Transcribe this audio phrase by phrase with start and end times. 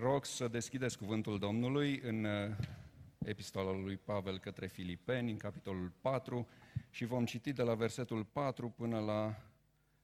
[0.00, 2.56] rog să deschideți cuvântul Domnului în uh,
[3.18, 6.48] epistola lui Pavel către Filipeni, în capitolul 4,
[6.90, 9.42] și vom citi de la versetul 4 până la...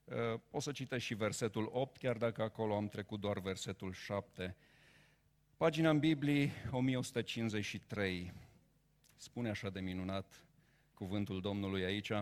[0.05, 4.57] Uh, o să citesc și versetul 8, chiar dacă acolo am trecut doar versetul 7.
[5.57, 8.33] Pagina în Biblie 1153.
[9.17, 10.45] Spune așa de minunat
[10.95, 12.13] cuvântul Domnului aici.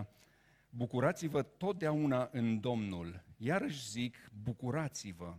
[0.69, 3.23] Bucurați-vă totdeauna în Domnul.
[3.37, 5.35] Iarăși zic, bucurați-vă.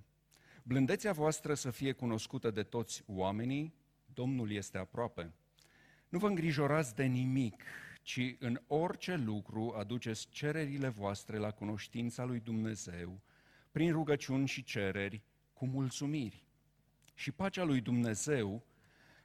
[0.66, 3.74] Blândețea voastră să fie cunoscută de toți oamenii,
[4.14, 5.32] Domnul este aproape.
[6.08, 7.62] Nu vă îngrijorați de nimic,
[8.02, 13.20] ci în orice lucru aduceți cererile voastre la cunoștința lui Dumnezeu,
[13.70, 15.22] prin rugăciuni și cereri,
[15.52, 16.46] cu mulțumiri.
[17.14, 18.66] Și pacea lui Dumnezeu,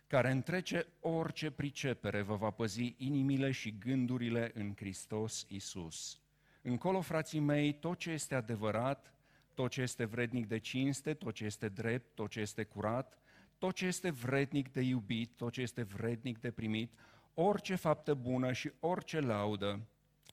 [0.07, 6.19] care întrece orice pricepere, vă va păzi inimile și gândurile în Hristos Isus.
[6.61, 9.13] Încolo, frații mei, tot ce este adevărat,
[9.59, 13.17] tot ce este vrednic de cinste, tot ce este drept, tot ce este curat,
[13.57, 16.93] tot ce este vrednic de iubit, tot ce este vrednic de primit,
[17.33, 19.87] orice faptă bună și orice laudă,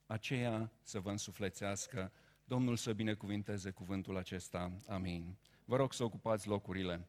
[0.06, 2.12] aceea să vă însuflețească.
[2.44, 4.72] Domnul să binecuvinteze cuvântul acesta.
[4.88, 5.36] Amin.
[5.64, 7.08] Vă rog să ocupați locurile.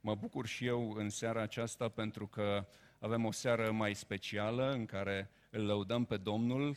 [0.00, 4.86] Mă bucur și eu în seara aceasta pentru că avem o seară mai specială în
[4.86, 6.76] care îl lăudăm pe Domnul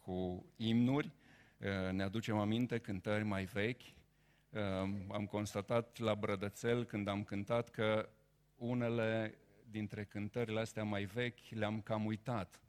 [0.00, 1.23] cu imnuri, Eh,
[1.92, 3.82] ne aducem aminte cântări mai vechi.
[4.50, 4.62] Eh,
[5.08, 8.08] am constatat la Brădățel când am cântat că
[8.56, 9.38] unele
[9.70, 12.60] dintre cântările astea mai vechi le-am cam uitat.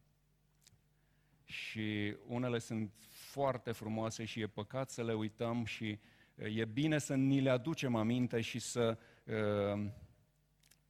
[1.44, 6.00] Și unele sunt foarte frumoase și e păcat să le uităm și
[6.36, 8.98] eh, e bine să ni le aducem aminte și să,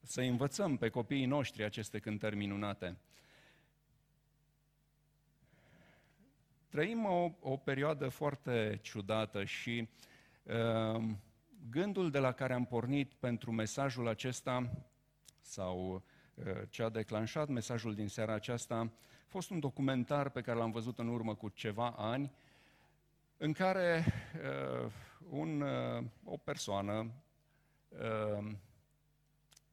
[0.02, 2.98] să învățăm pe copiii noștri aceste cântări minunate.
[6.76, 9.90] Trăim o, o perioadă foarte ciudată și
[10.44, 11.04] uh,
[11.70, 14.70] gândul de la care am pornit pentru mesajul acesta
[15.42, 16.04] sau
[16.34, 18.90] uh, ce a declanșat mesajul din seara aceasta a
[19.28, 22.32] fost un documentar pe care l-am văzut în urmă cu ceva ani
[23.38, 24.06] în care
[24.84, 24.92] uh,
[25.30, 27.12] un, uh, o persoană
[27.90, 28.52] uh,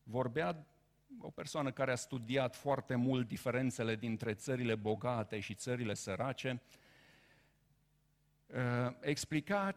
[0.03, 0.67] vorbea
[1.21, 6.82] o persoană care a studiat foarte mult diferențele dintre țările bogate și țările sărace Uh,
[9.01, 9.75] explica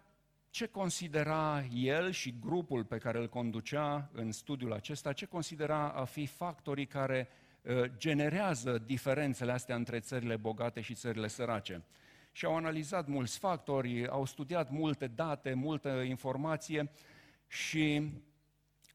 [0.56, 6.04] ce considera el și grupul pe care îl conducea în studiul acesta, ce considera a
[6.04, 7.28] fi factorii care
[7.62, 11.84] uh, generează diferențele astea între țările bogate și țările sărace.
[12.32, 16.92] Și au analizat mulți factori, au studiat multe date, multă informație
[17.48, 18.12] și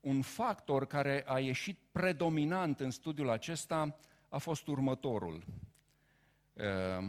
[0.00, 3.98] un factor care a ieșit predominant în studiul acesta
[4.28, 5.44] a fost următorul.
[6.52, 7.08] Uh,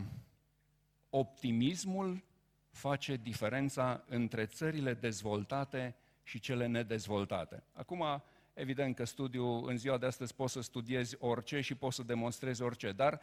[1.10, 2.24] optimismul
[2.72, 7.64] face diferența între țările dezvoltate și cele nedezvoltate.
[7.74, 8.24] Acum,
[8.54, 12.62] evident că studiul în ziua de astăzi poți să studiezi orice și poți să demonstrezi
[12.62, 13.22] orice, dar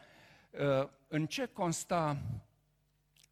[0.50, 2.22] uh, în ce consta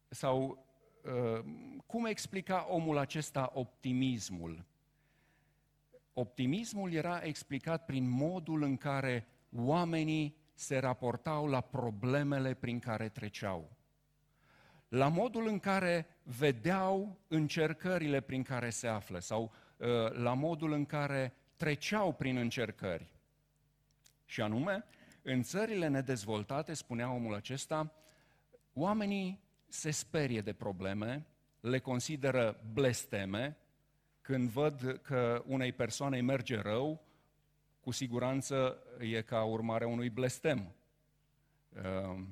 [0.09, 0.65] sau
[1.03, 1.43] uh,
[1.85, 4.65] cum explica omul acesta optimismul?
[6.13, 13.76] Optimismul era explicat prin modul în care oamenii se raportau la problemele prin care treceau
[14.87, 20.85] la modul în care vedeau încercările prin care se află sau uh, la modul în
[20.85, 23.09] care treceau prin încercări.
[24.25, 24.85] Și anume,
[25.21, 27.93] în țările nedezvoltate, spunea omul acesta,
[28.73, 31.25] oamenii se sperie de probleme,
[31.59, 33.57] le consideră blesteme,
[34.21, 37.01] când văd că unei persoane îi merge rău,
[37.79, 40.75] cu siguranță e ca urmare a unui blestem.
[41.69, 42.23] Uh,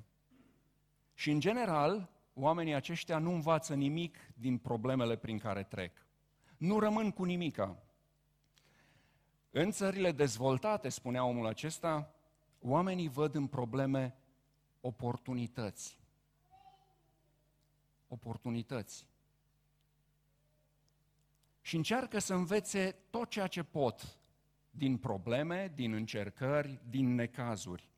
[1.14, 6.06] și în general, oamenii aceștia nu învață nimic din problemele prin care trec.
[6.58, 7.78] Nu rămân cu nimica.
[9.52, 12.14] În țările dezvoltate, spunea omul acesta,
[12.60, 14.16] oamenii văd în probleme
[14.82, 16.00] oportunități.
[18.08, 19.08] Oportunități.
[21.62, 24.18] Și încearcă să învețe tot ceea ce pot
[24.70, 27.90] din probleme, din încercări, din necazuri.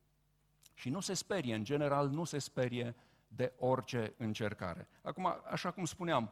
[0.74, 2.96] Și nu se sperie, în general, nu se sperie
[3.28, 4.88] de orice încercare.
[5.02, 6.32] Acum, așa cum spuneam,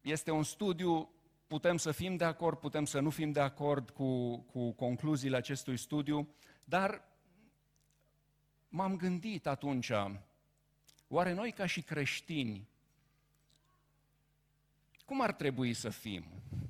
[0.00, 1.10] este un studiu,
[1.46, 5.76] putem să fim de acord, putem să nu fim de acord cu, cu concluziile acestui
[5.76, 6.28] studiu,
[6.64, 7.02] dar
[8.68, 9.90] m-am gândit atunci,
[11.08, 12.68] oare noi ca și creștini,
[15.04, 16.24] cum ar trebui să fim?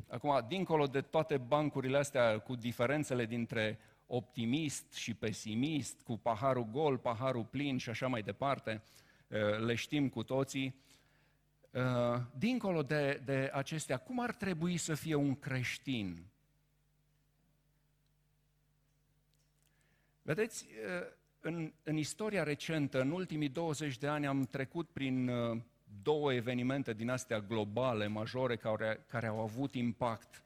[0.09, 6.99] Acum, dincolo de toate bancurile astea cu diferențele dintre optimist și pesimist, cu paharul gol,
[6.99, 9.03] paharul plin și așa mai departe, Eh,
[9.59, 10.77] le știm cu toții,
[12.39, 16.27] dincolo de, de acestea, cum ar trebui să fie un creștin?
[20.23, 20.67] Vedeți,
[21.41, 25.31] în, în istoria recentă, în ultimii 20 de ani, am trecut prin
[26.03, 30.43] două evenimente din astea globale, majore, care, care au avut impact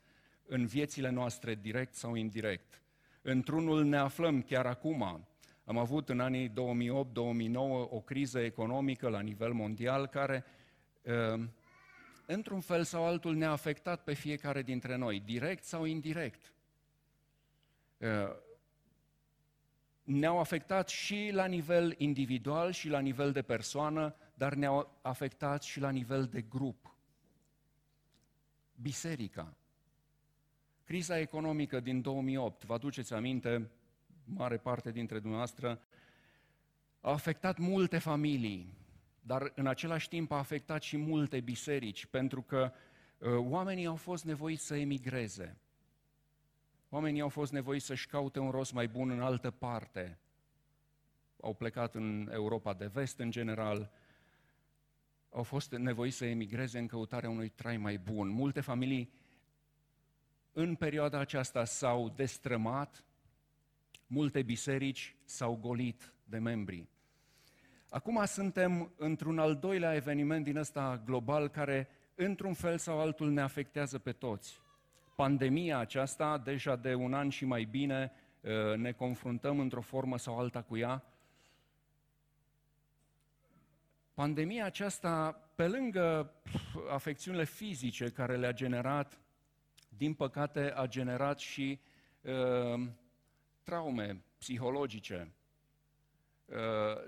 [0.46, 2.82] în viețile noastre, direct sau indirect.
[3.22, 5.26] Într-unul ne aflăm chiar acum.
[5.68, 6.52] Am avut în anii 2008-2009
[7.90, 10.44] o criză economică la nivel mondial care,
[11.02, 11.44] uh,
[12.26, 16.52] într-un fel sau altul, ne-a afectat pe fiecare dintre noi, direct sau indirect.
[17.98, 18.08] Uh,
[20.02, 25.80] ne-au afectat și la nivel individual și la nivel de persoană, dar ne-au afectat și
[25.80, 26.96] la nivel de grup.
[28.74, 29.54] Biserica.
[30.84, 33.70] Criza economică din 2008, vă aduceți aminte,
[34.34, 35.80] mare parte dintre dumneavoastră,
[37.00, 38.74] a afectat multe familii,
[39.20, 42.72] dar în același timp a afectat și multe biserici, pentru că
[43.18, 45.56] uh, oamenii au fost nevoiți să emigreze.
[46.88, 50.18] Oamenii au fost nevoiți să-și caute un rost mai bun în altă parte.
[51.40, 53.90] Au plecat în Europa de vest în general,
[55.30, 58.28] au fost nevoiți să emigreze în căutarea unui trai mai bun.
[58.28, 59.12] Multe familii
[60.52, 63.04] în perioada aceasta s-au destrămat,
[64.08, 66.88] multe biserici s-au golit de membri.
[67.90, 73.40] Acum suntem într-un al doilea eveniment din ăsta global care, într-un fel sau altul, ne
[73.40, 74.60] afectează pe toți.
[75.16, 78.12] Pandemia aceasta, deja de un an și mai bine,
[78.44, 81.04] ă, ne confruntăm într-o formă sau alta cu ea.
[84.14, 86.32] Pandemia aceasta, pe lângă
[86.90, 89.20] afecțiunile fizice care le-a generat,
[89.88, 91.80] din păcate a generat și
[92.20, 92.88] uh,
[93.68, 95.32] traume psihologice.
[96.44, 96.56] Uh,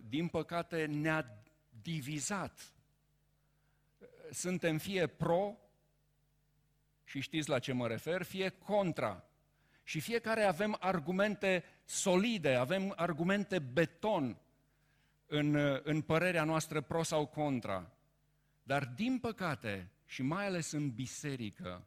[0.09, 1.45] din păcate ne-a
[1.83, 2.73] divizat.
[4.31, 5.59] Suntem fie pro,
[7.05, 9.25] și știți la ce mă refer, fie contra.
[9.83, 14.41] Și fiecare avem argumente solide, avem argumente beton
[15.27, 17.93] în, în părerea noastră pro sau contra.
[18.63, 21.87] Dar din păcate, și mai ales în biserică,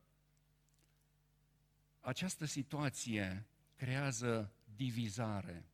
[2.02, 5.66] această situație creează divizare,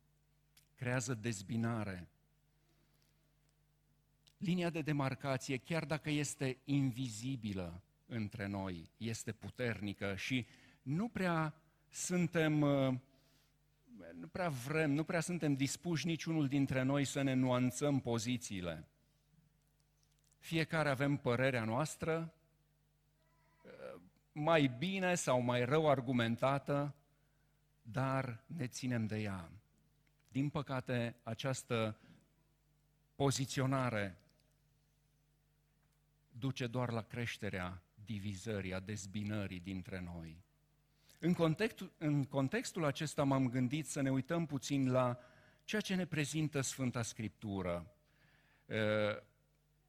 [0.74, 2.08] creează dezbinare.
[4.36, 10.46] Linia de demarcație, chiar dacă este invizibilă între noi, este puternică și
[10.82, 11.54] nu prea
[11.88, 12.94] suntem, uh,
[14.14, 18.88] nu prea vrem, nu prea suntem dispuși niciunul dintre noi să ne nuanțăm pozițiile.
[20.38, 22.34] Fiecare avem părerea noastră,
[24.32, 26.94] mai bine sau mai rău argumentată,
[27.92, 29.50] dar ne ținem de ea.
[30.28, 31.98] Din păcate, această
[33.14, 34.18] poziționare
[36.30, 40.44] duce doar la creșterea divizării, a dezbinării dintre noi.
[41.18, 45.18] În contextul, în contextul acesta m-am gândit să ne uităm puțin la
[45.64, 47.94] ceea ce ne prezintă Sfânta Scriptură,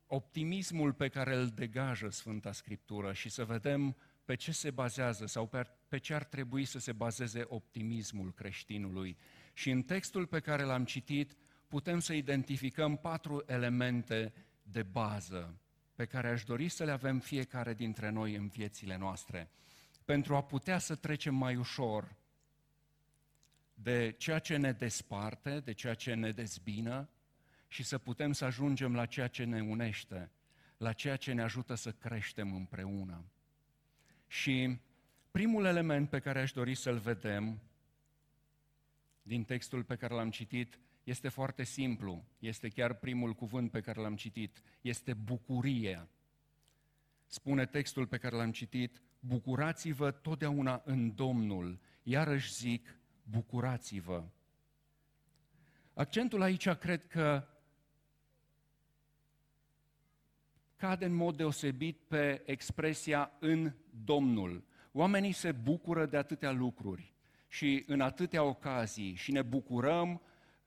[0.07, 3.95] optimismul pe care îl degajă Sfânta Scriptură și să vedem
[4.25, 9.17] pe ce se bazează sau pe, pe ce ar trebui să se bazeze optimismul creștinului.
[9.53, 11.35] Și în textul pe care l-am citit
[11.67, 14.33] putem să identificăm patru elemente
[14.63, 15.59] de bază
[15.95, 19.49] pe care aș dori să le avem fiecare dintre noi în viețile noastre,
[20.05, 22.15] pentru a putea să trecem mai ușor
[23.73, 27.09] de ceea ce ne desparte, de ceea ce ne dezbină
[27.67, 30.31] și să putem să ajungem la ceea ce ne unește,
[30.77, 33.25] la ceea ce ne ajută să creștem împreună.
[34.27, 34.79] Și
[35.31, 37.59] primul element pe care aș dori să-l vedem
[39.21, 44.01] din textul pe care l-am citit este foarte simplu, este chiar primul cuvânt pe care
[44.01, 46.07] l-am citit, este bucurie.
[47.25, 54.23] Spune textul pe care l-am citit, bucurați-vă totdeauna în Domnul, iarăși zic, bucurați-vă.
[55.93, 57.47] Accentul aici cred că
[60.75, 63.73] cade în mod deosebit pe expresia în
[64.03, 64.63] Domnul.
[64.91, 67.13] Oamenii se bucură de atâtea lucruri
[67.47, 70.21] și în atâtea ocazii și ne bucurăm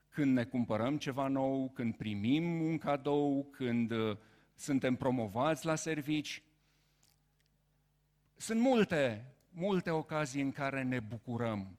[0.09, 4.17] când ne cumpărăm ceva nou, când primim un cadou, când uh,
[4.55, 6.43] suntem promovați la servici.
[8.35, 11.77] Sunt multe, multe ocazii în care ne bucurăm.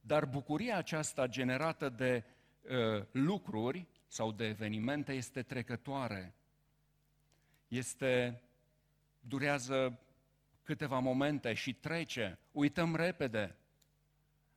[0.00, 2.24] Dar bucuria aceasta generată de
[2.62, 6.34] uh, lucruri sau de evenimente este trecătoare
[7.70, 8.42] este,
[9.20, 9.98] durează
[10.70, 13.56] câteva momente și trece, uităm repede.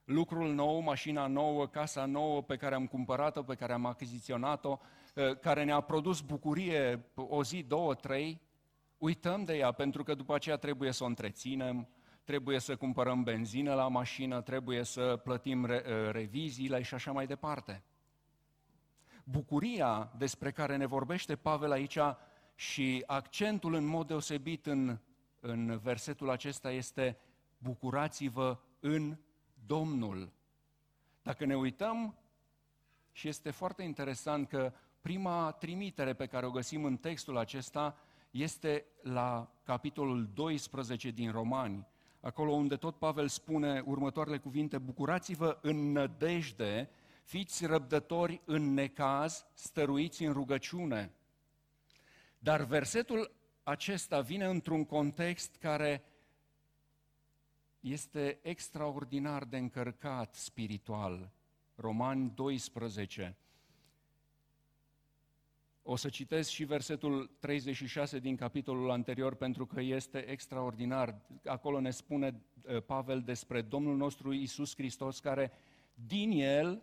[0.04, 4.80] Lucrul nou, mașina nouă, casa nouă pe care am cumpărat-o, pe care am achiziționat-o,
[5.14, 8.42] eh, care ne-a produs bucurie o zi, două, trei,
[9.04, 11.88] Uităm de ea pentru că după aceea trebuie să o întreținem,
[12.24, 17.26] trebuie să cumpărăm benzină la mașină, trebuie să plătim re- uh, reviziile și așa mai
[17.28, 17.84] departe.
[19.24, 21.98] Bucuria despre care ne vorbește Pavel aici
[22.56, 25.00] și accentul în mod deosebit în,
[25.46, 27.18] în versetul acesta este
[27.58, 29.18] bucurați-vă în
[29.66, 30.32] Domnul.
[31.22, 32.18] Dacă ne uităm,
[33.12, 37.98] și este foarte interesant că prima trimitere pe care o găsim în textul acesta
[38.32, 41.88] este la capitolul 12 din Romani,
[42.20, 46.90] acolo unde tot Pavel spune următoarele cuvinte, bucurați-vă în nădejde,
[47.24, 51.12] fiți răbdători în necaz, stăruiți în rugăciune.
[52.40, 53.32] Dar versetul
[53.64, 56.04] acesta vine într-un context care
[57.80, 61.32] este extraordinar de încărcat spiritual.
[61.76, 63.36] Romani 12.
[65.84, 71.16] O să citesc și versetul 36 din capitolul anterior pentru că este extraordinar.
[71.46, 75.52] Acolo ne spune uh, Pavel despre Domnul nostru Isus Hristos care
[76.08, 76.82] din El,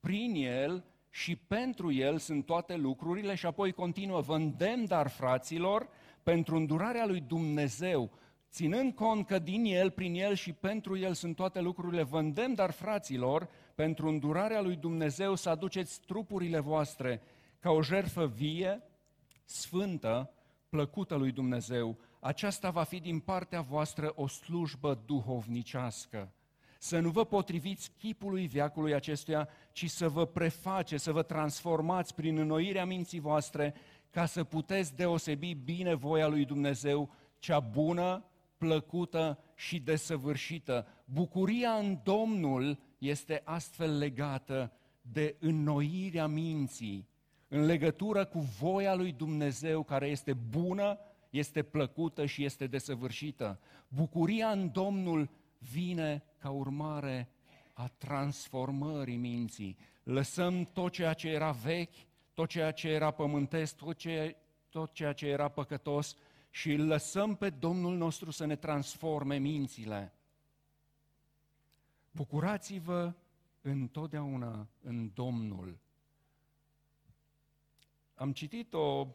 [0.00, 5.88] prin El și pentru El sunt toate lucrurile și apoi continuă, vă îndemn dar fraților
[6.22, 8.10] pentru îndurarea lui Dumnezeu,
[8.50, 12.54] ținând cont că din El, prin El și pentru El sunt toate lucrurile, vă îndemn
[12.54, 17.20] dar fraților pentru îndurarea lui Dumnezeu să aduceți trupurile voastre
[17.58, 18.82] ca o jertfă vie,
[19.44, 20.30] sfântă,
[20.68, 21.98] plăcută lui Dumnezeu.
[22.20, 26.32] Aceasta va fi din partea voastră o slujbă duhovnicească.
[26.78, 32.38] Să nu vă potriviți chipului viacului acestuia, ci să vă preface, să vă transformați prin
[32.38, 33.74] înnoirea minții voastre,
[34.10, 38.24] ca să puteți deosebi bine voia lui Dumnezeu, cea bună,
[38.56, 40.86] plăcută și desăvârșită.
[41.04, 47.08] Bucuria în Domnul este astfel legată de înnoirea minții,
[47.48, 50.98] în legătură cu voia lui Dumnezeu care este bună,
[51.30, 53.60] este plăcută și este desăvârșită.
[53.88, 57.28] Bucuria în Domnul vine ca urmare
[57.72, 59.76] a transformării minții.
[60.02, 61.94] Lăsăm tot ceea ce era vechi,
[62.34, 64.34] tot ceea ce era pământesc, tot ceea,
[64.68, 66.16] tot ceea ce era păcătos
[66.50, 70.12] și îl lăsăm pe Domnul nostru să ne transforme mințile.
[72.10, 73.12] Bucurați-vă
[73.60, 75.78] întotdeauna în Domnul.
[78.14, 79.06] Am citit o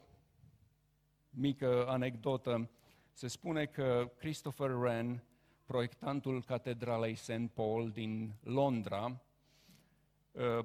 [1.29, 2.69] mică anecdotă.
[3.11, 5.23] Se spune că Christopher Wren,
[5.65, 7.47] proiectantul catedralei St.
[7.53, 9.21] Paul din Londra, ă,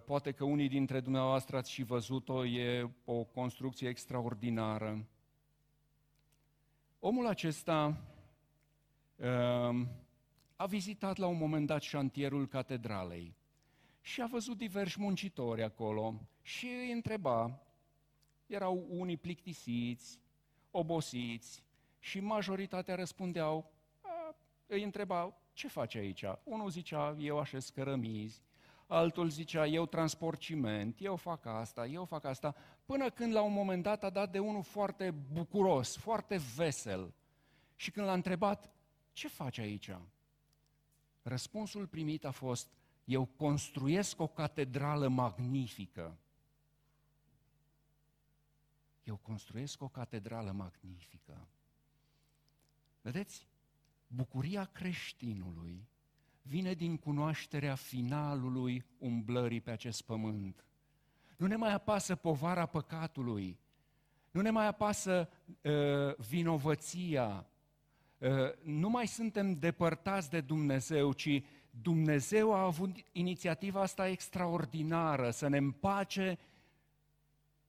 [0.04, 5.06] poate că unii dintre dumneavoastră ați și văzut-o, e o construcție extraordinară.
[6.98, 8.00] Omul acesta
[9.20, 9.74] ă,
[10.56, 13.36] a vizitat la un moment dat șantierul catedralei
[14.00, 17.62] și a văzut diversi muncitori acolo și îi întreba,
[18.46, 20.20] erau unii plictisiți,
[20.70, 21.62] obosiți
[21.98, 24.36] și majoritatea răspundeau, a,
[24.66, 26.24] îi întrebau, ce faci aici?
[26.44, 28.42] Unul zicea, eu așez cărămizi,
[28.90, 32.54] altul zicea, eu transport ciment, eu fac asta, eu fac asta,
[32.84, 37.14] până când la un moment dat a dat de unul foarte bucuros, foarte vesel.
[37.76, 38.72] Și când l-a întrebat,
[39.12, 39.90] ce faci aici?
[41.22, 42.70] Răspunsul primit a fost,
[43.04, 46.18] eu construiesc o catedrală magnifică.
[49.04, 51.48] Eu construiesc o catedrală magnifică.
[53.00, 53.48] Vedeți?
[54.06, 55.88] Bucuria creștinului
[56.42, 60.64] vine din cunoașterea finalului umblării pe acest pământ.
[61.36, 63.58] Nu ne mai apasă povara păcatului,
[64.30, 65.28] nu ne mai apasă
[65.62, 67.46] uh, vinovăția,
[68.18, 68.28] uh,
[68.62, 75.56] nu mai suntem depărtați de Dumnezeu, ci Dumnezeu a avut inițiativa asta extraordinară să ne
[75.56, 76.38] împace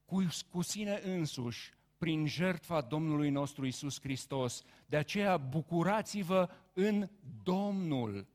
[0.06, 4.63] cu, cu sine însuși prin jertfa Domnului nostru Isus Hristos.
[4.86, 7.10] De aceea bucurați-vă în
[7.44, 8.28] Domnul.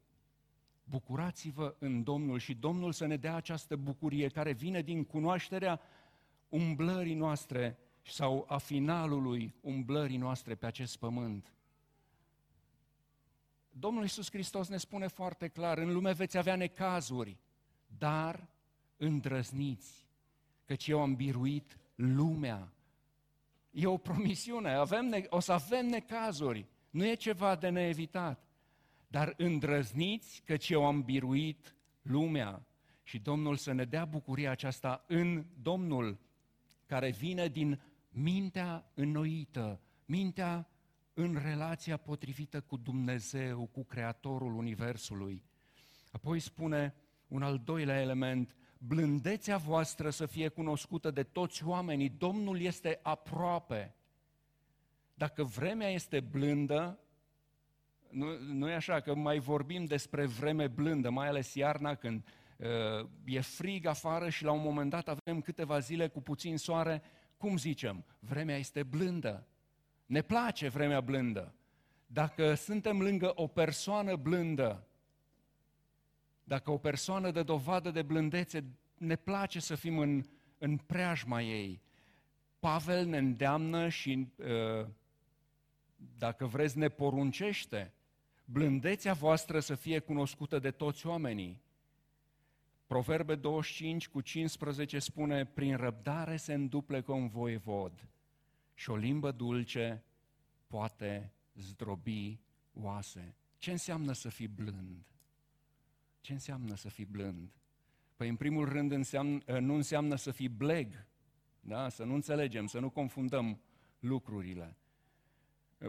[0.88, 5.80] Bucurați-vă în Domnul și Domnul să ne dea această bucurie care vine din cunoașterea
[6.48, 11.52] umblării noastre sau a finalului umblării noastre pe acest pământ.
[13.70, 17.36] Domnul Iisus Hristos ne spune foarte clar, în lume veți avea necazuri,
[17.98, 18.48] dar
[18.96, 20.06] îndrăzniți,
[20.64, 22.72] căci eu am biruit lumea.
[23.70, 28.45] E o promisiune, avem, o să avem necazuri, nu e ceva de neevitat.
[29.06, 32.66] Dar îndrăzniți, căci eu am biruit lumea.
[33.02, 36.18] Și Domnul să ne dea bucuria aceasta în Domnul,
[36.86, 40.68] care vine din mintea înnoită, mintea
[41.14, 45.42] în relația potrivită cu Dumnezeu, cu Creatorul Universului.
[46.12, 46.94] Apoi spune
[47.28, 53.94] un al doilea element, blândețea voastră să fie cunoscută de toți oamenii, Domnul este aproape.
[55.14, 56.98] Dacă vremea este blândă,
[58.16, 63.08] nu, nu e așa că mai vorbim despre vreme blândă, mai ales iarna când uh,
[63.24, 67.02] e frig afară și la un moment dat avem câteva zile cu puțin soare,
[67.36, 68.04] cum zicem?
[68.18, 69.46] Vremea este blândă.
[70.06, 71.54] Ne place vremea blândă.
[72.06, 74.86] Dacă suntem lângă o persoană blândă,
[76.44, 78.64] dacă o persoană dă dovadă de blândețe,
[78.98, 80.22] ne place să fim în,
[80.58, 81.82] în preajma ei.
[82.58, 84.86] Pavel ne îndeamnă și, uh,
[86.18, 87.90] dacă vreți, ne poruncește
[88.48, 91.62] blândețea voastră să fie cunoscută de toți oamenii.
[92.86, 98.08] Proverbe 25 cu 15 spune, prin răbdare se înduplecă un voievod
[98.74, 100.04] și o limbă dulce
[100.66, 102.40] poate zdrobi
[102.72, 103.34] oase.
[103.58, 105.06] Ce înseamnă să fii blând?
[106.20, 107.50] Ce înseamnă să fii blând?
[108.16, 111.06] Păi în primul rând înseamnă, nu înseamnă să fii bleg,
[111.60, 111.88] da?
[111.88, 113.60] să nu înțelegem, să nu confundăm
[113.98, 114.76] lucrurile.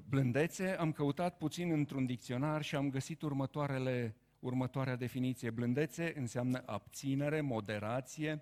[0.06, 5.50] Blândețe am căutat puțin într-un dicționar și am găsit următoarele, următoarea definiție.
[5.50, 8.42] Blândețe înseamnă abținere, moderație,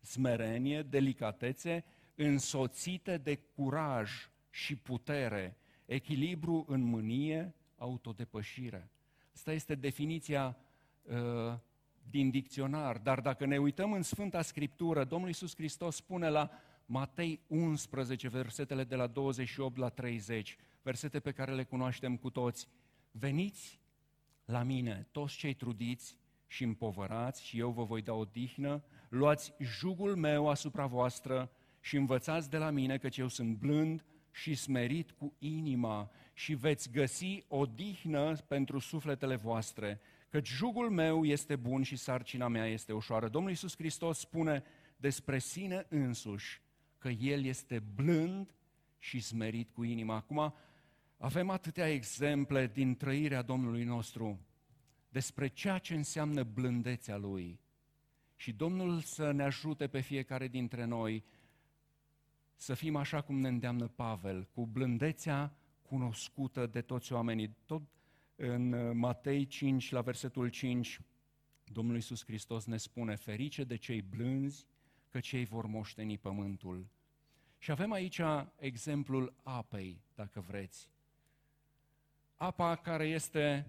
[0.00, 4.10] smerenie, delicatețe, însoțite de curaj
[4.50, 8.90] și putere, echilibru în mânie, autodepășire.
[9.34, 10.56] Asta este definiția
[11.02, 11.58] uh,
[12.10, 16.50] din dicționar, dar dacă ne uităm în Sfânta Scriptură, Domnul Iisus Hristos spune la
[16.86, 22.68] Matei 11, versetele de la 28 la 30, versete pe care le cunoaștem cu toți.
[23.10, 23.80] Veniți
[24.44, 29.52] la mine, toți cei trudiți și împovărați, și eu vă voi da o dihnă, luați
[29.58, 35.10] jugul meu asupra voastră și învățați de la mine, căci eu sunt blând și smerit
[35.10, 41.82] cu inima și veți găsi o dihnă pentru sufletele voastre, căci jugul meu este bun
[41.82, 43.28] și sarcina mea este ușoară.
[43.28, 44.62] Domnul Iisus Hristos spune
[44.96, 46.60] despre sine însuși
[46.98, 48.54] că El este blând
[48.98, 50.14] și smerit cu inima.
[50.14, 50.54] Acum,
[51.22, 54.40] avem atâtea exemple din trăirea Domnului nostru
[55.08, 57.60] despre ceea ce înseamnă blândețea Lui.
[58.36, 61.24] Și Domnul să ne ajute pe fiecare dintre noi
[62.54, 67.56] să fim așa cum ne îndeamnă Pavel, cu blândețea cunoscută de toți oamenii.
[67.64, 67.82] Tot
[68.36, 71.00] în Matei 5, la versetul 5,
[71.64, 74.66] Domnul Iisus Hristos ne spune, ferice de cei blânzi,
[75.08, 76.86] că cei vor moșteni pământul.
[77.58, 78.20] Și avem aici
[78.56, 80.88] exemplul apei, dacă vreți.
[82.42, 83.66] Apa care este,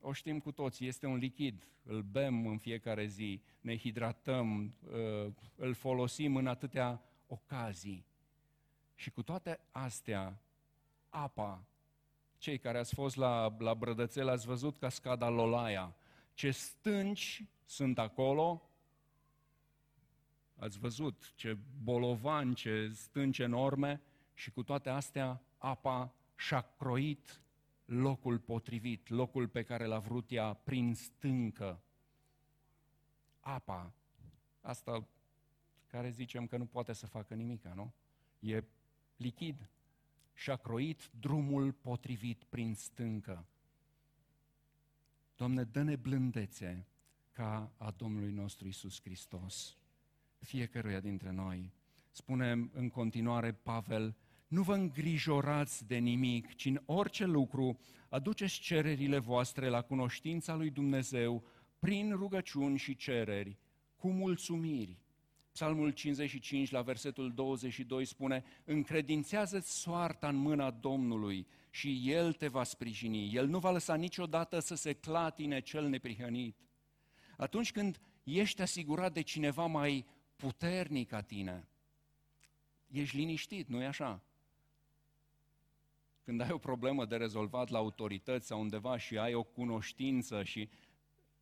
[0.00, 5.32] o știm cu toții, este un lichid, îl bem în fiecare zi, ne hidratăm, uh,
[5.56, 8.06] îl folosim în atâtea ocazii.
[8.94, 10.40] Și cu toate astea,
[11.08, 11.64] apa,
[12.38, 15.96] cei care ați fost la, la Brădățel, ați văzut cascada Lolaia,
[16.34, 18.70] ce stânci sunt acolo,
[20.56, 24.00] ați văzut ce bolovan, ce stânci enorme?
[24.34, 27.42] Și cu toate astea apa și-a croit
[27.84, 31.82] locul potrivit, locul pe care l-a vrut ea prin stâncă.
[33.40, 33.92] Apa,
[34.60, 35.08] asta
[35.86, 37.92] care zicem că nu poate să facă nimic, nu?
[38.38, 38.64] E
[39.16, 39.70] lichid.
[40.34, 43.46] Și-a croit drumul potrivit prin stâncă.
[45.36, 46.86] Doamne, dă-ne blândețe
[47.32, 49.76] ca a Domnului nostru Isus Hristos,
[50.38, 51.72] fiecăruia dintre noi.
[52.10, 54.16] Spune în continuare Pavel,
[54.50, 60.70] nu vă îngrijorați de nimic, ci în orice lucru aduceți cererile voastre la cunoștința lui
[60.70, 61.44] Dumnezeu
[61.78, 63.58] prin rugăciuni și cereri,
[63.96, 64.98] cu mulțumiri.
[65.52, 72.64] Psalmul 55 la versetul 22 spune, încredințează-ți soarta în mâna Domnului și El te va
[72.64, 73.34] sprijini.
[73.34, 76.56] El nu va lăsa niciodată să se clatine cel neprihănit.
[77.36, 81.68] Atunci când ești asigurat de cineva mai puternic ca tine,
[82.86, 84.24] ești liniștit, nu-i așa?
[86.22, 90.68] Când ai o problemă de rezolvat la autorități sau undeva și ai o cunoștință și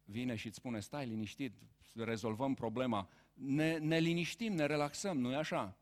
[0.05, 1.53] vine și îți spune, stai liniștit,
[1.95, 5.77] rezolvăm problema, ne, ne liniștim, ne relaxăm, nu-i așa?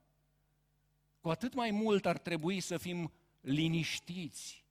[1.20, 4.64] Cu atât mai mult ar trebui să fim liniștiți,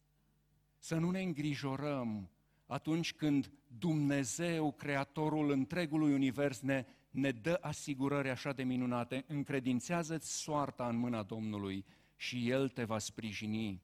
[0.77, 2.29] să nu ne îngrijorăm
[2.65, 10.87] atunci când Dumnezeu, Creatorul întregului univers, ne, ne dă asigurări așa de minunate, încredințează-ți soarta
[10.87, 11.85] în mâna Domnului
[12.15, 13.81] și El te va sprijini.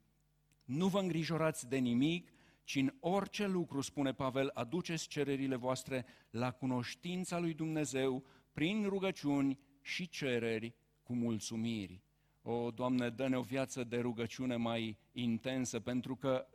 [0.71, 2.31] Nu vă îngrijorați de nimic,
[2.63, 9.59] ci în orice lucru, spune Pavel, aduceți cererile voastre la cunoștința lui Dumnezeu prin rugăciuni
[9.81, 12.01] și cereri cu mulțumiri.
[12.41, 16.47] O, Doamne, dă-ne o viață de rugăciune mai intensă, pentru că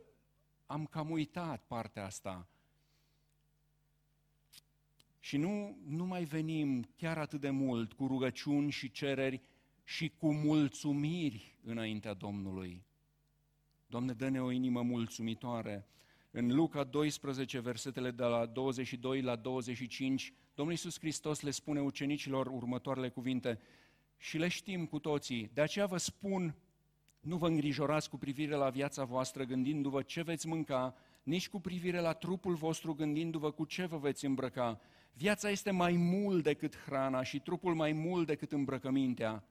[0.65, 2.47] am cam uitat partea asta.
[5.19, 9.41] Și nu, nu mai venim chiar atât de mult cu rugăciuni și cereri
[9.83, 12.86] și cu mulțumiri înaintea Domnului.
[13.89, 15.87] Doamne, dă-ne o inimă mulțumitoare.
[16.31, 22.47] În Luca 12, versetele de la 22 la 25, Domnul Iisus Hristos le spune ucenicilor
[22.47, 23.59] următoarele cuvinte
[24.17, 25.49] și le știm cu toții.
[25.53, 26.55] De aceea vă spun,
[27.19, 31.99] nu vă îngrijorați cu privire la viața voastră gândindu-vă ce veți mânca, nici cu privire
[31.99, 34.81] la trupul vostru gândindu-vă cu ce vă veți îmbrăca.
[35.13, 39.43] Viața este mai mult decât hrana și trupul mai mult decât îmbrăcămintea.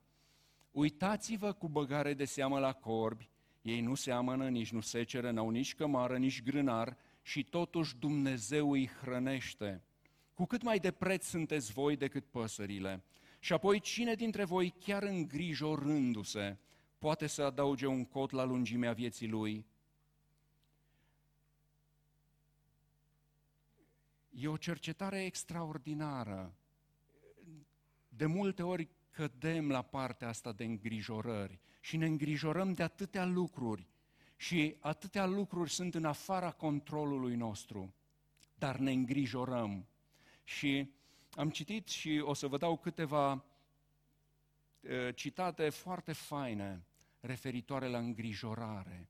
[0.70, 3.30] Uitați-vă cu băgare de seamă la corbi,
[3.66, 8.86] ei nu seamănă, nici nu seceră, n-au nici cămară, nici grânar și totuși Dumnezeu îi
[8.86, 9.82] hrănește.
[10.34, 13.04] Cu cât mai de preț sunteți voi decât păsările.
[13.38, 16.56] Și apoi cine dintre voi, chiar îngrijorându-se,
[16.98, 19.66] poate să adauge un cot la lungimea vieții lui?
[24.30, 26.54] E o cercetare extraordinară.
[28.08, 33.86] De multe ori cădem la partea asta de îngrijorări și ne îngrijorăm de atâtea lucruri
[34.36, 37.94] și atâtea lucruri sunt în afara controlului nostru,
[38.54, 39.86] dar ne îngrijorăm.
[40.44, 40.90] Și
[41.30, 46.84] am citit și o să vă dau câteva uh, citate foarte faine
[47.20, 49.08] referitoare la îngrijorare.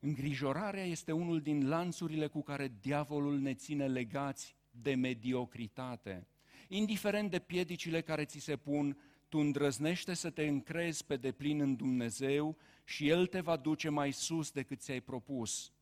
[0.00, 6.26] Îngrijorarea este unul din lanțurile cu care diavolul ne ține legați de mediocritate.
[6.68, 8.96] Indiferent de piedicile care ți se pun,
[9.30, 14.12] tu îndrăznește să te încrezi pe deplin în Dumnezeu și El te va duce mai
[14.12, 15.72] sus decât ți-ai propus.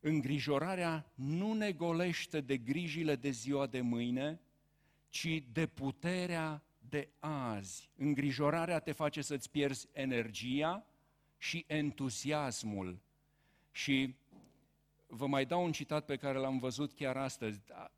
[0.00, 4.40] Îngrijorarea nu ne golește de grijile de ziua de mâine,
[5.08, 7.90] ci de puterea de azi.
[7.96, 10.86] Îngrijorarea te face să-ți pierzi energia
[11.38, 12.98] și entuziasmul.
[13.70, 14.14] Și
[15.06, 17.60] vă mai dau un citat pe care l-am văzut chiar astăzi.
[17.66, 17.90] Da,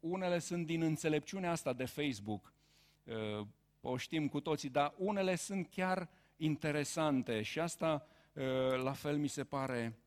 [0.00, 2.52] unele sunt din înțelepciunea asta de Facebook,
[3.04, 3.46] uh,
[3.82, 8.42] o știm cu toții, dar unele sunt chiar interesante și asta uh,
[8.82, 9.98] la fel mi se pare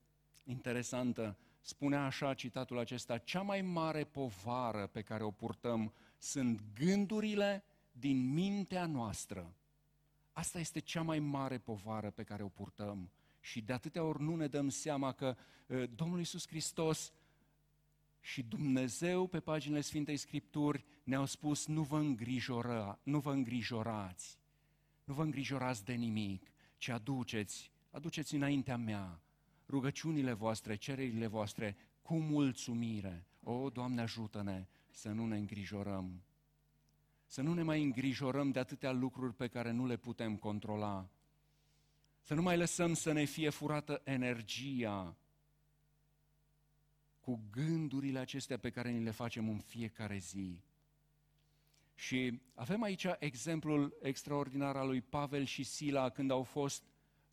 [0.44, 1.38] interesantă.
[1.62, 8.34] Spunea așa citatul acesta, cea mai mare povară pe care o purtăm sunt gândurile din
[8.34, 9.54] mintea noastră.
[10.32, 13.10] Asta este cea mai mare povară pe care o purtăm.
[13.40, 15.36] Și de atâtea ori nu ne dăm seama că
[15.68, 17.12] uh, Domnul Iisus Hristos
[18.26, 24.40] și Dumnezeu pe paginile Sfintei Scripturi ne-au spus nu vă îngrijora, nu vă îngrijorați,
[25.04, 29.20] nu vă îngrijorați de nimic, ci aduceți, aduceți înaintea mea
[29.68, 33.26] rugăciunile voastre, cererile voastre cu mulțumire.
[33.44, 36.22] O, Doamne, ajută-ne să nu ne îngrijorăm.
[37.26, 41.10] Să nu ne mai îngrijorăm de atâtea lucruri pe care nu le putem controla.
[42.22, 45.16] Să nu mai lăsăm să ne fie furată energia
[47.26, 50.60] cu gândurile acestea pe care ni le facem în fiecare zi.
[51.96, 56.84] Și avem aici exemplul extraordinar al lui Pavel și Sila când au fost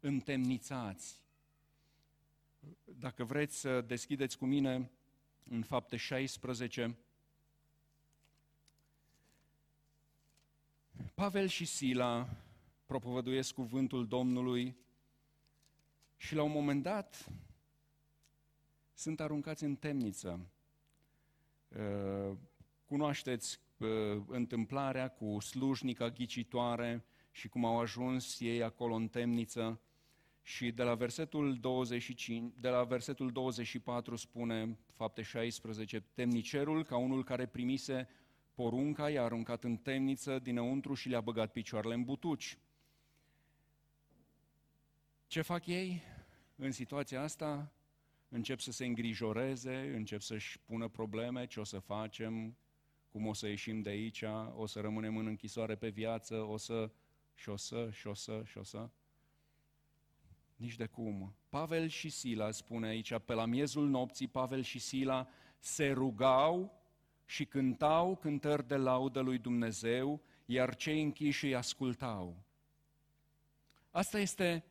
[0.00, 1.22] întemnițați.
[2.84, 4.90] Dacă vreți să deschideți cu mine
[5.44, 6.96] în fapte 16,
[11.14, 12.28] Pavel și Sila
[12.86, 14.76] propovăduiesc cuvântul Domnului
[16.16, 17.32] și la un moment dat
[19.02, 20.40] sunt aruncați în temniță.
[21.68, 22.36] Uh,
[22.84, 23.88] cunoașteți uh,
[24.26, 29.80] întâmplarea cu slujnica ghicitoare și cum au ajuns ei acolo în temniță.
[30.42, 37.24] Și de la versetul 25, de la versetul 24 spune, fapte 16, temnicerul, ca unul
[37.24, 38.08] care primise
[38.54, 42.58] porunca, i-a aruncat în temniță dinăuntru și le-a băgat picioarele în butuci.
[45.26, 46.02] Ce fac ei
[46.56, 47.72] în situația asta?
[48.34, 52.56] Încep să se îngrijoreze, încep să-și pună probleme, ce o să facem,
[53.08, 56.90] cum o să ieșim de aici, o să rămânem în închisoare pe viață, o să,
[57.34, 58.88] și o să, și o să, și o să.
[60.56, 61.34] Nici de cum.
[61.48, 66.82] Pavel și Sila, spune aici, pe la miezul nopții, Pavel și Sila se rugau
[67.24, 72.42] și cântau cântări de laudă lui Dumnezeu, iar cei închiși îi ascultau.
[73.90, 74.64] Asta este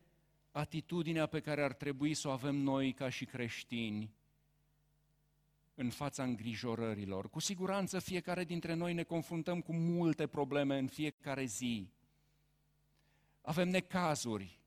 [0.51, 4.13] atitudinea pe care ar trebui să o avem noi ca și creștini
[5.75, 7.29] în fața îngrijorărilor.
[7.29, 11.89] Cu siguranță fiecare dintre noi ne confruntăm cu multe probleme în fiecare zi.
[13.41, 14.59] Avem necazuri,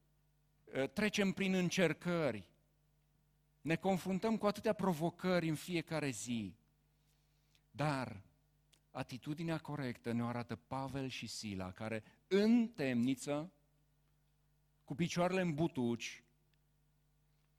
[0.74, 2.48] ă, trecem prin încercări,
[3.60, 6.54] ne confruntăm cu atâtea provocări în fiecare zi.
[7.70, 8.22] Dar
[8.90, 13.52] atitudinea corectă ne arată Pavel și Sila, care în temniță,
[14.84, 16.24] cu picioarele în butuci,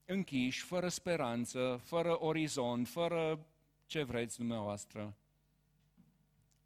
[0.05, 3.45] închiși, fără speranță, fără orizont, fără
[3.85, 5.15] ce vreți dumneavoastră,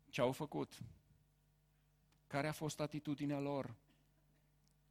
[0.10, 0.80] ce au făcut?
[2.28, 3.76] Care a fost atitudinea lor?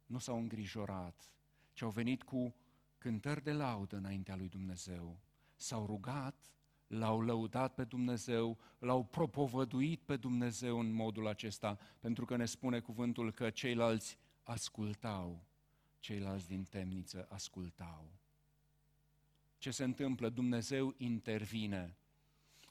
[0.05, 1.31] Nu s-au îngrijorat,
[1.73, 2.55] ci au venit cu
[2.97, 5.19] cântări de laudă înaintea lui Dumnezeu.
[5.55, 6.51] S-au rugat,
[6.87, 12.79] l-au lăudat pe Dumnezeu, l-au propovăduit pe Dumnezeu în modul acesta, pentru că ne spune
[12.79, 15.43] cuvântul că ceilalți ascultau,
[15.99, 18.09] ceilalți din temniță ascultau.
[19.57, 20.29] Ce se întâmplă?
[20.29, 21.95] Dumnezeu intervine.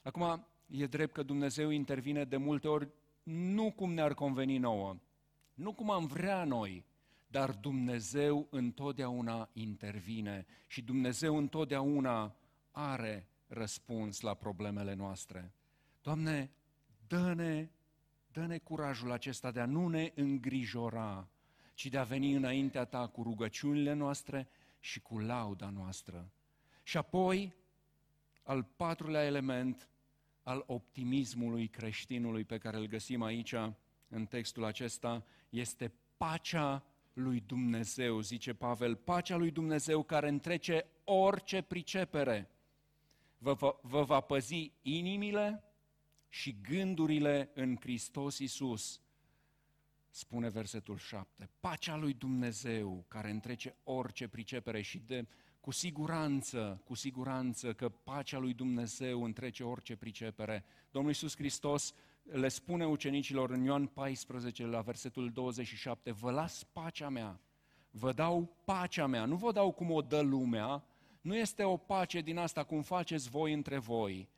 [0.03, 2.89] Acum, e drept că Dumnezeu intervine de multe ori
[3.23, 4.97] nu cum ne-ar conveni nouă,
[5.53, 6.85] nu cum am vrea noi,
[7.27, 12.35] dar Dumnezeu întotdeauna intervine și Dumnezeu întotdeauna
[12.71, 15.53] are răspuns la problemele noastre.
[16.01, 16.51] Doamne,
[17.07, 17.69] dă-ne,
[18.31, 21.27] dă-ne curajul acesta de a nu ne îngrijora,
[21.79, 24.47] ci de a veni înaintea Ta cu rugăciunile noastre
[24.79, 26.31] și cu lauda noastră.
[26.83, 27.53] Și apoi,
[28.43, 29.89] al patrulea element
[30.43, 33.53] al optimismului creștinului pe care îl găsim aici
[34.07, 41.61] în textul acesta este pacea lui Dumnezeu, zice Pavel, pacea lui Dumnezeu care întrece orice
[41.61, 42.49] pricepere,
[43.37, 45.63] vă, vă, vă va păzi inimile
[46.29, 49.01] și gândurile în Hristos Iisus.
[50.09, 51.49] Spune versetul 7.
[51.59, 55.27] Pacea lui Dumnezeu care întrece orice pricepere și de
[55.59, 60.63] cu siguranță, cu siguranță că pacea lui Dumnezeu întrece orice pricepere.
[60.91, 61.93] Domnul Iisus Hristos
[62.23, 67.39] le spune ucenicilor în Ioan 14, la versetul 27, vă las pacea mea,
[67.91, 70.83] vă dau pacea mea, nu vă dau cum o dă lumea,
[71.21, 74.29] nu este o pace din asta cum faceți voi între voi,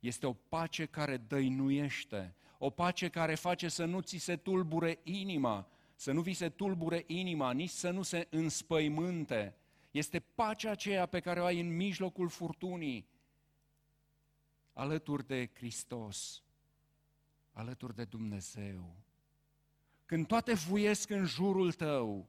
[0.00, 5.68] este o pace care dăinuiește, o pace care face să nu ți se tulbure inima,
[5.94, 9.56] să nu vi se tulbure inima, nici să nu se înspăimânte.
[9.90, 13.08] Este pacea aceea pe care o ai în mijlocul furtunii,
[14.72, 16.44] alături de Hristos
[17.54, 18.96] alături de Dumnezeu.
[20.06, 22.28] Când toate vuiesc în jurul tău,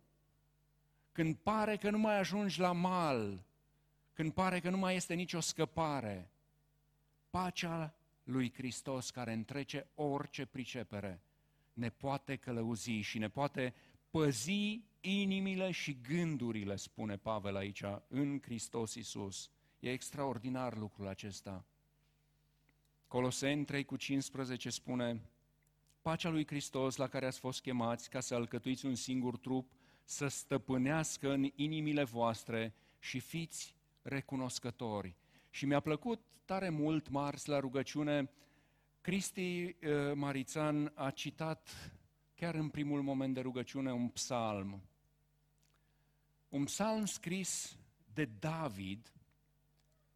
[1.12, 3.46] când pare că nu mai ajungi la mal,
[4.14, 6.30] când pare că nu mai este nicio scăpare,
[7.30, 11.22] pacea lui Hristos care întrece orice pricepere
[11.74, 13.74] ne poate călăuzi și ne poate
[14.10, 19.50] păzi inimile și gândurile, spune Pavel aici, în Hristos Iisus.
[19.80, 21.66] E extraordinar lucrul acesta.
[23.08, 25.22] Coloseni 3 cu 15 spune,
[26.02, 29.72] Pacea lui Hristos la care ați fost chemați ca să alcătuiți un singur trup,
[30.04, 35.16] să stăpânească în inimile voastre și fiți recunoscători.
[35.56, 38.32] Și mi-a plăcut tare mult, Mars, la rugăciune,
[39.02, 39.76] Cristi uh,
[40.14, 41.92] Marițan a citat
[42.34, 44.82] chiar în primul moment de rugăciune un psalm.
[46.50, 47.78] Un psalm scris
[48.14, 49.14] de David,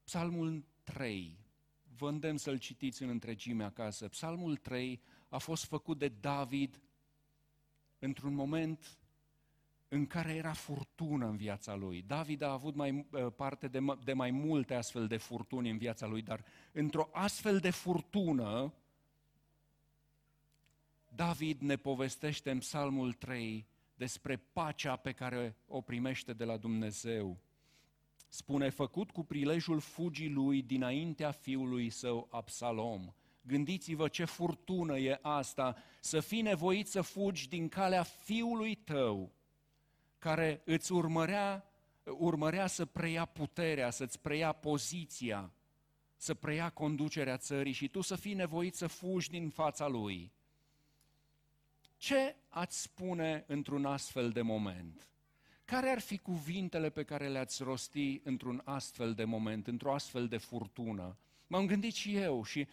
[0.03, 1.37] psalmul 3
[1.97, 4.07] vă îndemn să-l citiți în întregime acasă.
[4.07, 6.81] Psalmul 3 a fost făcut de David
[7.99, 8.98] într-un moment
[9.89, 12.01] în care era furtună în viața lui.
[12.07, 16.07] David a avut mai uh, parte de, de mai multe astfel de furtuni în viața
[16.07, 18.73] lui, dar într-o astfel de furtună,
[21.07, 27.37] David ne povestește în Psalmul 3 despre pacea pe care o primește de la Dumnezeu
[28.29, 33.13] spune, făcut cu prilejul fugii lui dinaintea fiului său Absalom.
[33.41, 39.31] Gândiți-vă ce furtună e asta, să fii nevoit să fugi din calea fiului tău,
[40.19, 41.65] care îți urmărea,
[42.03, 45.51] urmărea să preia puterea, să-ți preia poziția,
[46.15, 50.31] să preia conducerea țării și tu să fii nevoit să fugi din fața lui.
[51.97, 55.07] Ce ați spune într-un astfel de moment?
[55.65, 60.37] Care ar fi cuvintele pe care le-ați rosti într-un astfel de moment, într-o astfel de
[60.37, 61.17] furtună?
[61.47, 62.67] M-am gândit și eu și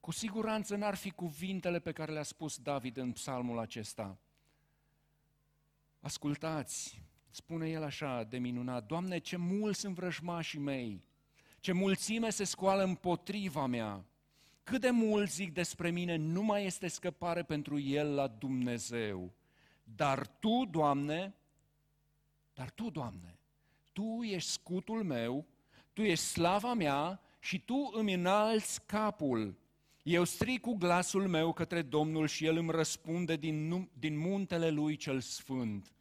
[0.00, 4.18] cu siguranță n-ar fi cuvintele pe care le-a spus David în psalmul acesta.
[6.00, 11.04] Ascultați, spune el așa de minunat, Doamne, ce mulți sunt vrăjmașii mei,
[11.60, 14.04] ce mulțime se scoală împotriva mea,
[14.62, 19.32] cât de mult zic despre mine, nu mai este scăpare pentru el la Dumnezeu.
[19.82, 21.34] Dar Tu, Doamne,
[22.54, 23.38] dar Tu, Doamne,
[23.92, 25.46] Tu ești scutul meu,
[25.92, 29.56] Tu ești slava mea și Tu îmi înalți capul.
[30.08, 34.96] Eu strig cu glasul meu către Domnul și El îmi răspunde din, din muntele Lui
[34.96, 35.92] cel sfânt.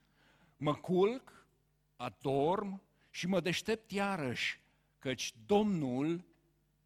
[0.57, 1.47] Mă culc,
[1.95, 4.59] adorm și mă deștept iarăși,
[4.99, 6.25] căci Domnul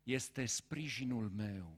[0.03, 1.77] este sprijinul meu.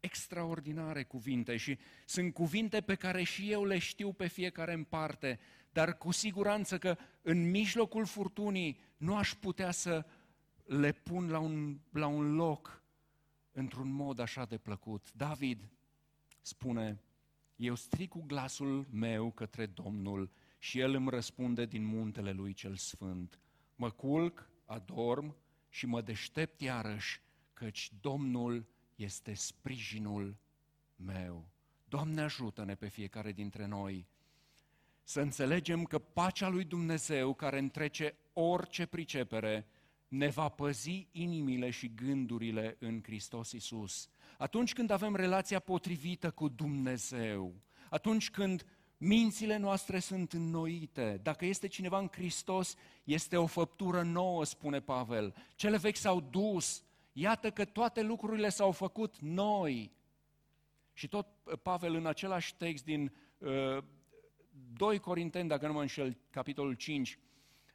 [0.00, 5.38] Extraordinare cuvinte și sunt cuvinte pe care și eu le știu pe fiecare în parte,
[5.72, 10.06] dar cu siguranță că în mijlocul furtunii nu aș putea să
[10.64, 12.77] le pun la un, la un loc
[13.58, 15.12] într-un mod așa de plăcut.
[15.12, 15.68] David
[16.40, 17.00] spune,
[17.56, 22.76] eu strig cu glasul meu către Domnul și El îmi răspunde din muntele Lui cel
[22.76, 23.38] Sfânt.
[23.76, 25.36] Mă culc, adorm
[25.68, 27.20] și mă deștept iarăși,
[27.52, 28.66] căci Domnul
[28.96, 30.36] este sprijinul
[30.96, 31.48] meu.
[31.84, 34.06] Doamne ajută-ne pe fiecare dintre noi
[35.02, 39.66] să înțelegem că pacea lui Dumnezeu, care întrece orice pricepere,
[40.08, 44.08] ne va păzi inimile și gândurile în Hristos Isus.
[44.38, 47.54] Atunci când avem relația potrivită cu Dumnezeu,
[47.90, 48.64] atunci când
[48.96, 55.34] mințile noastre sunt înnoite, dacă este cineva în Hristos, este o făptură nouă, spune Pavel.
[55.54, 59.92] Cele vechi s-au dus, iată că toate lucrurile s-au făcut noi.
[60.92, 61.26] Și tot
[61.62, 63.84] Pavel în același text din uh,
[64.72, 67.18] 2 Corinteni, dacă nu mă înșel, capitolul 5,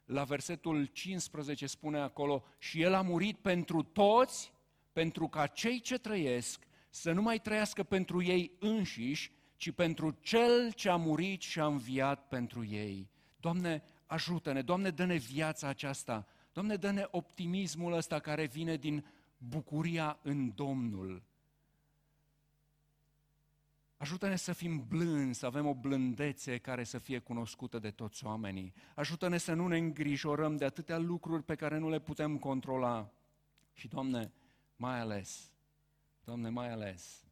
[0.06, 4.54] la versetul 15 spune acolo, și El a murit pentru toți,
[4.92, 10.72] pentru ca cei ce trăiesc să nu mai trăiască pentru ei înșiși, ci pentru Cel
[10.72, 13.10] ce a murit și a înviat pentru ei.
[13.40, 19.06] Doamne, ajută-ne, Doamne, dă-ne viața aceasta, Doamne, dă-ne optimismul ăsta care vine din
[19.38, 21.24] bucuria în Domnul.
[24.04, 28.74] Ajută-ne să fim blânzi, să avem o blândețe care să fie cunoscută de toți oamenii.
[28.96, 33.14] Ajută-ne să nu ne îngrijorăm de atâtea lucruri pe care nu le putem controla.
[33.74, 34.32] Și, Doamne,
[34.76, 35.52] mai ales,
[36.24, 37.26] Doamne, mai ales,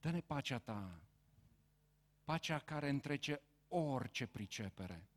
[0.00, 1.00] dă-ne pacea Ta,
[2.24, 5.08] pacea care întrece orice pricepere,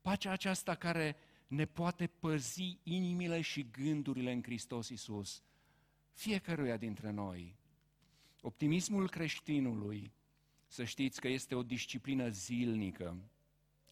[0.00, 5.42] pacea aceasta care ne poate păzi inimile și gândurile în Hristos Iisus,
[6.12, 7.60] fiecăruia dintre noi,
[8.44, 10.12] Optimismul creștinului,
[10.66, 13.16] să știți că este o disciplină zilnică,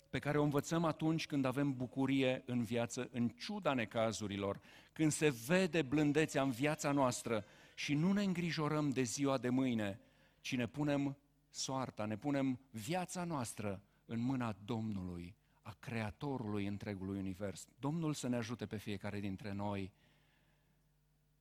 [0.08, 4.60] pe care o învățăm atunci când avem bucurie în viață, în ciuda necazurilor,
[4.92, 10.00] când se vede blândețea în viața noastră și nu ne îngrijorăm de ziua de mâine,
[10.40, 11.16] ci ne punem
[11.50, 17.68] soarta, ne punem viața noastră în mâna Domnului, a Creatorului întregului univers.
[17.78, 19.92] Domnul să ne ajute pe fiecare dintre noi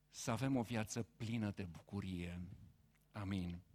[0.09, 2.41] să avem o viață plină de bucurie.
[3.21, 3.68] Amin.